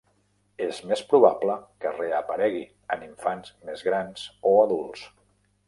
[0.67, 2.63] És més probable que reaparegui
[2.97, 5.09] en infants més grans o adults.